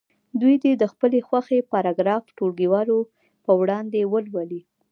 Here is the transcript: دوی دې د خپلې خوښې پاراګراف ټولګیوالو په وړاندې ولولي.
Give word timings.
دوی 0.41 0.55
دې 0.63 0.73
د 0.77 0.83
خپلې 0.93 1.19
خوښې 1.27 1.59
پاراګراف 1.71 2.23
ټولګیوالو 2.37 2.99
په 3.45 3.51
وړاندې 3.59 3.99
ولولي. 4.13 4.61